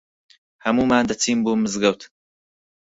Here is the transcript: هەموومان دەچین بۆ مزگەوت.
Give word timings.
هەموومان 0.65 1.03
دەچین 1.09 1.39
بۆ 1.45 1.51
مزگەوت. 1.63 2.01